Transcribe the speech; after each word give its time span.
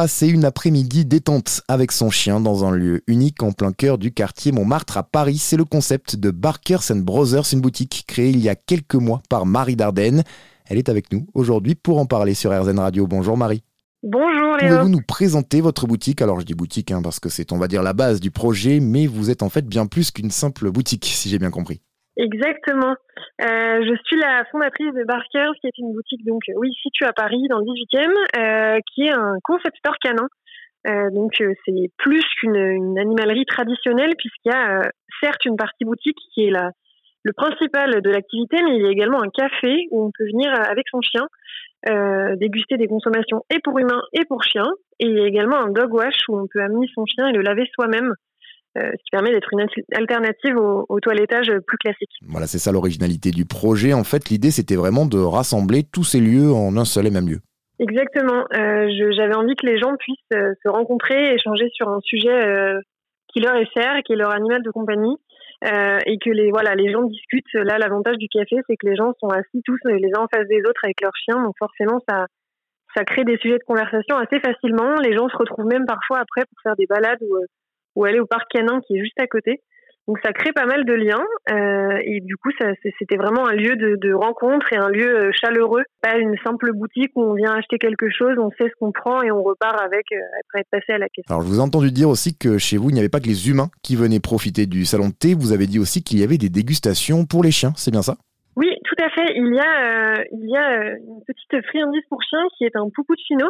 passer 0.00 0.28
une 0.28 0.46
après-midi 0.46 1.04
détente 1.04 1.60
avec 1.68 1.92
son 1.92 2.08
chien 2.08 2.40
dans 2.40 2.64
un 2.64 2.70
lieu 2.70 3.02
unique 3.06 3.42
en 3.42 3.52
plein 3.52 3.70
cœur 3.70 3.98
du 3.98 4.12
quartier 4.12 4.50
Montmartre 4.50 4.96
à 4.96 5.02
Paris. 5.02 5.36
C'est 5.36 5.58
le 5.58 5.66
concept 5.66 6.16
de 6.16 6.30
Barkers 6.30 6.94
Brothers, 6.94 7.52
une 7.52 7.60
boutique 7.60 8.04
créée 8.06 8.30
il 8.30 8.40
y 8.40 8.48
a 8.48 8.54
quelques 8.54 8.94
mois 8.94 9.20
par 9.28 9.44
Marie 9.44 9.76
Dardenne. 9.76 10.24
Elle 10.64 10.78
est 10.78 10.88
avec 10.88 11.12
nous 11.12 11.26
aujourd'hui 11.34 11.74
pour 11.74 11.98
en 11.98 12.06
parler 12.06 12.32
sur 12.32 12.50
RZN 12.50 12.78
Radio. 12.78 13.06
Bonjour 13.06 13.36
Marie. 13.36 13.62
Bonjour 14.02 14.56
Léo. 14.56 14.70
Pouvez-vous 14.70 14.88
nous 14.88 15.02
présenter 15.06 15.60
votre 15.60 15.86
boutique? 15.86 16.22
Alors 16.22 16.40
je 16.40 16.46
dis 16.46 16.54
boutique 16.54 16.92
hein, 16.92 17.02
parce 17.02 17.20
que 17.20 17.28
c'est 17.28 17.52
on 17.52 17.58
va 17.58 17.68
dire 17.68 17.82
la 17.82 17.92
base 17.92 18.20
du 18.20 18.30
projet, 18.30 18.80
mais 18.80 19.06
vous 19.06 19.28
êtes 19.28 19.42
en 19.42 19.50
fait 19.50 19.66
bien 19.66 19.84
plus 19.84 20.12
qu'une 20.12 20.30
simple 20.30 20.70
boutique, 20.70 21.04
si 21.04 21.28
j'ai 21.28 21.38
bien 21.38 21.50
compris. 21.50 21.82
Exactement. 22.16 22.94
Euh, 23.40 23.80
je 23.82 23.94
suis 24.04 24.16
la 24.16 24.44
fondatrice 24.50 24.92
de 24.92 25.04
Barkers, 25.04 25.52
qui 25.60 25.68
est 25.68 25.78
une 25.78 25.92
boutique 25.92 26.24
donc 26.26 26.42
oui 26.56 26.72
située 26.82 27.06
à 27.06 27.12
Paris 27.12 27.46
dans 27.48 27.58
le 27.58 27.64
18e, 27.64 28.10
euh, 28.36 28.78
qui 28.92 29.02
est 29.02 29.12
un 29.12 29.34
concept 29.44 29.76
store 29.78 29.96
canin. 30.02 30.26
Euh, 30.86 31.10
donc 31.10 31.32
c'est 31.36 31.90
plus 31.98 32.24
qu'une 32.40 32.98
animalerie 32.98 33.44
traditionnelle 33.44 34.14
puisqu'il 34.16 34.50
y 34.50 34.54
a 34.54 34.90
certes 35.22 35.44
une 35.44 35.56
partie 35.56 35.84
boutique 35.84 36.16
qui 36.32 36.46
est 36.46 36.50
la, 36.50 36.70
le 37.22 37.32
principal 37.32 38.00
de 38.00 38.10
l'activité, 38.10 38.56
mais 38.64 38.76
il 38.76 38.82
y 38.82 38.86
a 38.86 38.90
également 38.90 39.22
un 39.22 39.28
café 39.28 39.86
où 39.90 40.06
on 40.06 40.10
peut 40.16 40.24
venir 40.24 40.52
avec 40.52 40.86
son 40.90 41.00
chien 41.02 41.26
déguster 42.36 42.76
des 42.76 42.88
consommations 42.88 43.42
et 43.54 43.58
pour 43.62 43.78
humains 43.78 44.02
et 44.12 44.24
pour 44.26 44.42
chiens. 44.42 44.70
Et 44.98 45.06
il 45.06 45.16
y 45.16 45.20
a 45.20 45.26
également 45.26 45.56
un 45.56 45.70
dog 45.70 45.92
wash 45.92 46.16
où 46.28 46.38
on 46.38 46.46
peut 46.46 46.60
amener 46.60 46.86
son 46.94 47.04
chien 47.06 47.28
et 47.28 47.32
le 47.32 47.42
laver 47.42 47.66
soi-même 47.74 48.14
euh, 48.78 48.82
ce 48.82 49.02
qui 49.02 49.10
permet 49.10 49.32
d'être 49.32 49.48
une 49.52 49.66
alternative 49.94 50.56
au, 50.56 51.00
toilettage 51.00 51.50
plus 51.66 51.78
classique. 51.78 52.10
Voilà, 52.28 52.46
c'est 52.46 52.58
ça 52.58 52.70
l'originalité 52.70 53.32
du 53.32 53.44
projet. 53.44 53.92
En 53.92 54.04
fait, 54.04 54.28
l'idée, 54.28 54.52
c'était 54.52 54.76
vraiment 54.76 55.06
de 55.06 55.18
rassembler 55.18 55.82
tous 55.82 56.04
ces 56.04 56.20
lieux 56.20 56.52
en 56.52 56.76
un 56.76 56.84
seul 56.84 57.06
et 57.06 57.10
même 57.10 57.28
lieu. 57.28 57.40
Exactement. 57.80 58.44
Euh, 58.54 58.88
j'avais 59.16 59.34
envie 59.34 59.56
que 59.56 59.66
les 59.66 59.78
gens 59.78 59.96
puissent 59.98 60.18
euh, 60.34 60.52
se 60.62 60.68
rencontrer, 60.68 61.34
échanger 61.34 61.68
sur 61.72 61.88
un 61.88 62.00
sujet 62.00 62.30
qui 63.32 63.40
leur 63.40 63.56
est 63.56 63.68
cher, 63.74 64.02
qui 64.04 64.12
est 64.12 64.16
leur 64.16 64.32
animal 64.32 64.62
de 64.62 64.70
compagnie, 64.70 65.16
et 65.64 66.18
que 66.18 66.30
les 66.30 66.50
voilà, 66.50 66.74
les 66.74 66.92
gens 66.92 67.02
discutent. 67.02 67.52
Là, 67.54 67.78
l'avantage 67.78 68.18
du 68.18 68.28
café, 68.28 68.56
c'est 68.68 68.76
que 68.76 68.86
les 68.86 68.96
gens 68.96 69.12
sont 69.18 69.28
assis 69.28 69.62
tous 69.64 69.78
les 69.84 70.10
uns 70.16 70.22
en 70.22 70.28
face 70.28 70.46
des 70.48 70.60
autres 70.60 70.80
avec 70.84 71.00
leurs 71.00 71.16
chiens, 71.24 71.42
donc 71.42 71.54
forcément, 71.58 72.00
ça 72.08 72.26
ça 72.96 73.04
crée 73.04 73.24
des 73.24 73.36
sujets 73.38 73.58
de 73.58 73.64
conversation 73.64 74.16
assez 74.16 74.40
facilement. 74.40 74.96
Les 74.96 75.16
gens 75.16 75.28
se 75.28 75.36
retrouvent 75.36 75.66
même 75.66 75.86
parfois 75.86 76.18
après 76.18 76.42
pour 76.42 76.60
faire 76.62 76.74
des 76.76 76.86
balades 76.86 77.22
ou 77.22 77.36
ou 77.96 78.04
aller 78.04 78.20
au 78.20 78.26
parc 78.26 78.50
canin 78.50 78.80
qui 78.80 78.96
est 78.96 79.00
juste 79.00 79.20
à 79.20 79.26
côté. 79.26 79.62
Donc 80.10 80.18
ça 80.24 80.32
crée 80.32 80.52
pas 80.52 80.66
mal 80.66 80.84
de 80.84 80.92
liens 80.92 81.24
euh, 81.52 81.98
et 82.02 82.20
du 82.20 82.36
coup 82.36 82.50
c'était 82.98 83.16
vraiment 83.16 83.46
un 83.46 83.52
lieu 83.52 83.76
de, 83.76 84.12
rencontre 84.12 84.72
et 84.72 84.76
un 84.76 84.88
lieu 84.88 85.06
euh, 85.06 85.30
chaleureux, 85.32 85.82
pas 86.02 86.18
une 86.18 86.36
simple 86.42 86.72
boutique 86.72 87.12
où 87.14 87.22
on 87.22 87.34
vient 87.34 87.52
acheter 87.52 87.78
quelque 87.78 88.10
chose, 88.10 88.36
on 88.38 88.50
sait 88.58 88.68
ce 88.68 88.74
qu'on 88.80 88.90
prend 88.90 89.22
et 89.22 89.30
on 89.30 89.42
repart 89.44 89.80
avec 89.80 90.06
euh, 90.10 90.18
après 90.40 90.62
être 90.62 90.70
passé 90.70 90.92
à 90.94 90.98
la 90.98 91.08
caisse. 91.08 91.24
Alors 91.28 91.42
je 91.42 91.46
vous 91.46 91.58
ai 91.58 91.62
entendu 91.62 91.92
dire 91.92 92.08
aussi 92.08 92.36
que 92.36 92.58
chez 92.58 92.76
vous 92.76 92.90
il 92.90 92.94
n'y 92.94 92.98
avait 92.98 93.08
pas 93.08 93.20
que 93.20 93.28
les 93.28 93.48
humains 93.48 93.70
qui 93.84 93.94
venaient 93.94 94.18
profiter 94.18 94.66
du 94.66 94.84
salon 94.84 95.10
de 95.10 95.14
thé, 95.14 95.34
vous 95.34 95.52
avez 95.52 95.68
dit 95.68 95.78
aussi 95.78 96.02
qu'il 96.02 96.18
y 96.18 96.24
avait 96.24 96.38
des 96.38 96.48
dégustations 96.48 97.24
pour 97.24 97.44
les 97.44 97.52
chiens, 97.52 97.72
c'est 97.76 97.92
bien 97.92 98.02
ça? 98.02 98.16
Oui, 98.56 98.74
tout 98.84 98.96
à 99.00 99.10
fait. 99.10 99.32
Il 99.36 99.54
y 99.54 99.60
a 99.60 100.24
il 100.32 100.50
y 100.50 100.56
a 100.56 100.96
une 100.96 101.22
petite 101.24 101.64
friandise 101.68 102.02
pour 102.08 102.20
chiens 102.22 102.44
qui 102.58 102.64
est 102.64 102.74
un 102.74 102.88
poucou 102.92 103.14
de 103.14 103.20
chino. 103.20 103.46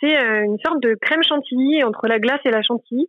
c'est 0.00 0.16
une 0.42 0.56
sorte 0.64 0.82
de 0.82 0.94
crème 0.94 1.22
chantilly 1.22 1.84
entre 1.84 2.06
la 2.06 2.18
glace 2.18 2.40
et 2.46 2.50
la 2.50 2.62
chantilly 2.62 3.08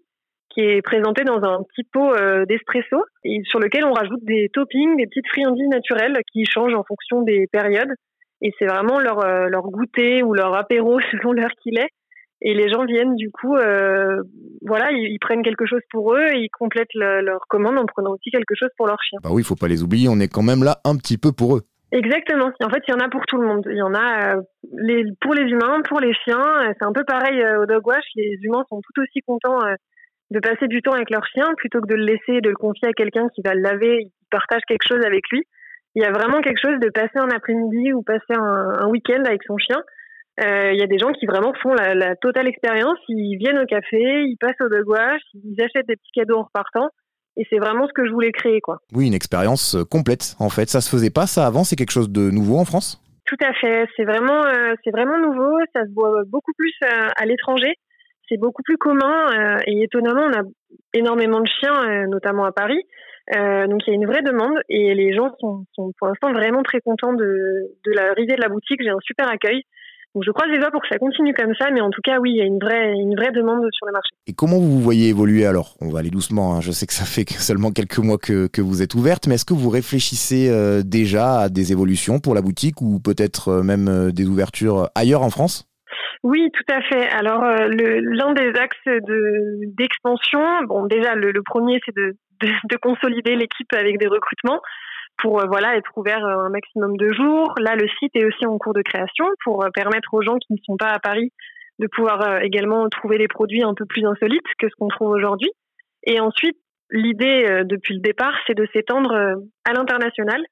qui 0.57 0.63
est 0.63 0.81
présenté 0.81 1.23
dans 1.23 1.43
un 1.43 1.61
petit 1.63 1.83
pot 1.83 2.13
euh, 2.15 2.45
d'espresso 2.45 3.03
et 3.23 3.41
sur 3.43 3.59
lequel 3.59 3.85
on 3.85 3.91
rajoute 3.93 4.23
des 4.23 4.49
toppings, 4.51 4.97
des 4.97 5.05
petites 5.05 5.27
friandises 5.27 5.67
naturelles 5.69 6.17
qui 6.33 6.45
changent 6.45 6.73
en 6.73 6.83
fonction 6.83 7.21
des 7.21 7.45
périodes. 7.51 7.93
Et 8.41 8.51
c'est 8.57 8.65
vraiment 8.65 8.99
leur, 8.99 9.23
euh, 9.23 9.47
leur 9.49 9.63
goûter 9.63 10.23
ou 10.23 10.33
leur 10.33 10.55
apéro 10.55 10.99
selon 11.11 11.33
l'heure 11.33 11.53
qu'il 11.61 11.77
est. 11.77 11.89
Et 12.41 12.55
les 12.55 12.69
gens 12.69 12.85
viennent 12.85 13.15
du 13.15 13.29
coup, 13.31 13.55
euh, 13.55 14.21
voilà, 14.65 14.91
ils, 14.91 15.17
prennent 15.19 15.43
quelque 15.43 15.65
chose 15.65 15.81
pour 15.91 16.13
eux 16.13 16.25
et 16.33 16.39
ils 16.39 16.49
complètent 16.49 16.93
leur 16.93 17.41
commande 17.49 17.79
en 17.79 17.85
prenant 17.85 18.11
aussi 18.13 18.29
quelque 18.29 18.53
chose 18.55 18.69
pour 18.77 18.85
leur 18.85 18.97
chien. 19.01 19.19
Bah 19.23 19.29
oui, 19.31 19.41
il 19.41 19.45
faut 19.45 19.55
pas 19.55 19.67
les 19.67 19.81
oublier, 19.81 20.07
on 20.07 20.19
est 20.19 20.31
quand 20.31 20.43
même 20.43 20.63
là 20.63 20.77
un 20.85 20.97
petit 20.97 21.17
peu 21.17 21.31
pour 21.31 21.57
eux. 21.57 21.61
Exactement. 21.91 22.51
En 22.63 22.69
fait, 22.69 22.83
il 22.87 22.91
y 22.91 22.93
en 22.93 23.03
a 23.03 23.09
pour 23.09 23.25
tout 23.27 23.37
le 23.37 23.47
monde. 23.47 23.65
Il 23.71 23.77
y 23.77 23.81
en 23.81 23.95
a 23.95 24.35
les, 24.71 25.03
pour 25.19 25.33
les 25.33 25.49
humains, 25.49 25.81
pour 25.87 25.99
les 25.99 26.13
chiens. 26.13 26.43
C'est 26.77 26.85
un 26.85 26.93
peu 26.93 27.03
pareil 27.05 27.43
au 27.59 27.65
dog 27.65 27.87
wash. 27.87 28.05
Les 28.15 28.37
humains 28.43 28.63
sont 28.69 28.81
tout 28.81 29.01
aussi 29.01 29.21
contents 29.25 29.61
de 30.31 30.39
passer 30.39 30.67
du 30.67 30.81
temps 30.81 30.91
avec 30.91 31.09
leur 31.09 31.25
chien 31.25 31.47
plutôt 31.57 31.81
que 31.81 31.87
de 31.87 31.95
le 31.95 32.03
laisser 32.03 32.41
de 32.41 32.49
le 32.49 32.55
confier 32.55 32.89
à 32.89 32.93
quelqu'un 32.93 33.27
qui 33.33 33.41
va 33.41 33.53
le 33.53 33.61
laver, 33.61 34.05
qui 34.05 34.27
partage 34.29 34.61
quelque 34.67 34.87
chose 34.87 35.03
avec 35.05 35.23
lui. 35.31 35.43
Il 35.95 36.03
y 36.03 36.05
a 36.05 36.11
vraiment 36.11 36.41
quelque 36.41 36.59
chose 36.61 36.79
de 36.79 36.89
passer 36.89 37.17
un 37.17 37.29
après-midi 37.29 37.93
ou 37.93 38.03
passer 38.03 38.33
un, 38.33 38.87
week-end 38.89 39.23
avec 39.25 39.41
son 39.43 39.57
chien. 39.57 39.81
Euh, 40.39 40.71
il 40.71 40.79
y 40.79 40.83
a 40.83 40.87
des 40.87 40.99
gens 40.99 41.11
qui 41.11 41.25
vraiment 41.25 41.53
font 41.63 41.73
la, 41.73 42.15
totale 42.17 42.47
expérience. 42.47 42.99
Ils 43.07 43.37
viennent 43.37 43.57
au 43.57 43.65
café, 43.65 43.97
ils 43.97 44.37
passent 44.39 44.61
au 44.61 44.69
dog 44.69 44.87
wash, 44.87 45.21
ils 45.33 45.59
achètent 45.59 45.87
des 45.87 45.95
petits 45.95 46.11
cadeaux 46.13 46.37
en 46.37 46.43
repartant. 46.43 46.89
Et 47.37 47.47
c'est 47.49 47.57
vraiment 47.57 47.87
ce 47.87 47.93
que 47.93 48.05
je 48.05 48.11
voulais 48.11 48.31
créer, 48.31 48.61
quoi. 48.61 48.79
Oui, 48.93 49.07
une 49.07 49.13
expérience 49.13 49.75
euh, 49.75 49.85
complète. 49.85 50.35
En 50.39 50.49
fait, 50.49 50.69
ça 50.69 50.81
se 50.81 50.89
faisait 50.89 51.11
pas 51.11 51.25
ça 51.25 51.45
avant? 51.47 51.63
C'est 51.63 51.75
quelque 51.75 51.91
chose 51.91 52.11
de 52.11 52.29
nouveau 52.31 52.57
en 52.57 52.65
France? 52.65 53.01
Tout 53.25 53.37
à 53.41 53.53
fait. 53.53 53.87
C'est 53.95 54.05
vraiment, 54.05 54.45
euh, 54.45 54.73
c'est 54.83 54.91
vraiment 54.91 55.17
nouveau. 55.19 55.57
Ça 55.73 55.83
se 55.85 55.93
voit 55.93 56.23
beaucoup 56.27 56.53
plus 56.57 56.73
à 57.15 57.25
l'étranger 57.25 57.73
c'est 58.29 58.37
beaucoup 58.37 58.63
plus 58.63 58.77
commun 58.77 59.27
euh, 59.33 59.57
et 59.65 59.83
étonnamment, 59.83 60.27
on 60.27 60.39
a 60.39 60.43
énormément 60.93 61.39
de 61.39 61.47
chiens, 61.59 61.83
euh, 61.83 62.07
notamment 62.07 62.45
à 62.45 62.51
Paris. 62.51 62.81
Euh, 63.35 63.67
donc 63.67 63.81
il 63.85 63.89
y 63.89 63.93
a 63.93 63.95
une 63.95 64.05
vraie 64.05 64.21
demande 64.21 64.57
et 64.69 64.93
les 64.93 65.13
gens 65.13 65.29
sont, 65.41 65.65
pour 65.75 66.07
l'instant 66.07 66.31
vraiment 66.31 66.63
très 66.63 66.79
contents 66.79 67.13
de, 67.13 67.73
l'arrivée 67.85 68.35
de 68.35 68.41
la 68.41 68.49
boutique. 68.49 68.81
J'ai 68.81 68.89
un 68.89 68.99
super 69.01 69.29
accueil. 69.29 69.63
Donc 70.15 70.23
je 70.25 70.31
croise 70.31 70.49
les 70.49 70.57
doigts 70.57 70.71
pour 70.71 70.81
que 70.81 70.87
ça 70.87 70.97
continue 70.97 71.33
comme 71.33 71.53
ça, 71.59 71.69
mais 71.69 71.81
en 71.81 71.89
tout 71.89 71.99
cas, 72.01 72.19
oui, 72.19 72.31
il 72.31 72.37
y 72.37 72.41
a 72.41 72.45
une 72.45 72.57
vraie, 72.57 72.93
une 72.93 73.15
vraie 73.15 73.31
demande 73.31 73.67
sur 73.71 73.85
le 73.85 73.91
marché. 73.91 74.09
Et 74.25 74.33
comment 74.33 74.57
vous 74.57 74.71
vous 74.71 74.79
voyez 74.79 75.09
évoluer 75.09 75.45
alors? 75.45 75.75
On 75.81 75.89
va 75.89 75.99
aller 75.99 76.09
doucement, 76.09 76.55
hein. 76.55 76.61
je 76.61 76.71
sais 76.71 76.87
que 76.87 76.93
ça 76.93 77.03
fait 77.03 77.29
seulement 77.29 77.71
quelques 77.71 77.99
mois 77.99 78.17
que 78.17 78.61
vous 78.61 78.81
êtes 78.81 78.95
ouverte, 78.95 79.27
mais 79.27 79.35
est-ce 79.35 79.45
que 79.45 79.53
vous 79.53 79.69
réfléchissez 79.69 80.49
déjà 80.83 81.41
à 81.41 81.49
des 81.49 81.71
évolutions 81.73 82.19
pour 82.19 82.33
la 82.33 82.41
boutique 82.41 82.81
ou 82.81 82.99
peut-être 82.99 83.61
même 83.61 84.11
des 84.11 84.25
ouvertures 84.25 84.89
ailleurs 84.95 85.21
en 85.21 85.29
France? 85.29 85.67
Oui, 86.23 86.49
tout 86.51 86.73
à 86.73 86.81
fait. 86.81 87.07
Alors, 87.09 87.43
euh, 87.43 87.67
l'un 87.69 88.33
des 88.33 88.51
axes 88.59 88.77
de 88.85 89.73
d'expansion, 89.77 90.63
bon, 90.63 90.85
déjà 90.85 91.15
le, 91.15 91.31
premier, 91.43 91.79
c'est 91.85 91.95
de, 91.95 92.15
de, 92.41 92.77
consolider 92.77 93.35
l'équipe 93.35 93.71
avec 93.73 93.97
des 93.99 94.07
recrutements 94.07 94.61
pour 95.17 95.41
euh, 95.41 95.45
voilà 95.47 95.75
être 95.75 95.91
ouvert 95.95 96.23
euh, 96.25 96.45
un 96.45 96.49
maximum 96.49 96.97
de 96.97 97.13
jours. 97.13 97.53
Là, 97.59 97.75
le 97.75 97.87
site 97.99 98.15
est 98.15 98.25
aussi 98.25 98.45
en 98.45 98.57
cours 98.57 98.73
de 98.73 98.81
création 98.81 99.25
pour 99.43 99.65
permettre 99.73 100.13
aux 100.13 100.21
gens 100.21 100.37
qui 100.37 100.53
ne 100.53 100.59
sont 100.65 100.77
pas 100.77 100.91
à 100.91 100.99
Paris 100.99 101.31
de 101.79 101.87
pouvoir 101.87 102.41
également 102.41 102.89
trouver 102.89 103.19
des 103.19 103.27
produits 103.27 103.61
un 103.61 103.75
peu 103.75 103.85
plus 103.85 104.03
insolites 104.03 104.47
que 104.57 104.67
ce 104.67 104.73
qu'on 104.79 104.87
trouve 104.87 105.09
aujourd'hui. 105.09 105.51
Et 106.03 106.19
ensuite, 106.19 106.57
l'idée 106.89 107.61
depuis 107.65 107.93
le 107.93 107.99
départ, 107.99 108.33
c'est 108.47 108.55
de 108.55 108.67
s'étendre 108.73 109.13
à 109.13 109.73
l'international. 109.73 110.43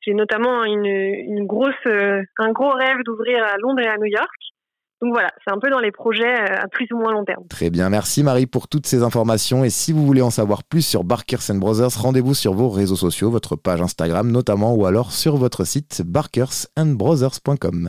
J'ai 0.00 0.14
notamment 0.14 0.64
une, 0.64 0.86
une 0.86 1.44
grosse, 1.46 1.74
un 1.84 2.52
gros 2.52 2.70
rêve 2.70 3.02
d'ouvrir 3.04 3.44
à 3.44 3.58
Londres 3.58 3.82
et 3.82 3.86
à 3.86 3.98
New 3.98 4.06
York. 4.06 4.30
Donc 5.02 5.12
voilà, 5.12 5.30
c'est 5.44 5.52
un 5.52 5.58
peu 5.58 5.68
dans 5.68 5.80
les 5.80 5.90
projets 5.90 6.32
euh, 6.32 6.62
à 6.62 6.68
plus 6.68 6.86
ou 6.92 6.96
moins 6.96 7.12
long 7.12 7.24
terme. 7.24 7.42
Très 7.48 7.70
bien, 7.70 7.90
merci 7.90 8.22
Marie 8.22 8.46
pour 8.46 8.68
toutes 8.68 8.86
ces 8.86 9.02
informations. 9.02 9.64
Et 9.64 9.70
si 9.70 9.92
vous 9.92 10.06
voulez 10.06 10.22
en 10.22 10.30
savoir 10.30 10.62
plus 10.62 10.82
sur 10.82 11.02
Barkers 11.02 11.40
Brothers, 11.54 11.90
rendez-vous 12.00 12.34
sur 12.34 12.54
vos 12.54 12.68
réseaux 12.68 12.96
sociaux, 12.96 13.28
votre 13.28 13.56
page 13.56 13.82
Instagram 13.82 14.30
notamment, 14.30 14.74
ou 14.74 14.86
alors 14.86 15.10
sur 15.10 15.36
votre 15.36 15.64
site 15.64 16.02
barkersandbrothers.com. 16.06 17.80